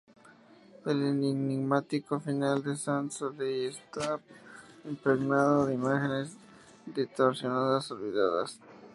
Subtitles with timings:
[0.83, 4.19] El enigmático final de Sans Soleil, está
[4.83, 6.35] impregnado de imágenes
[6.87, 8.59] distorsionadas, olvidadas.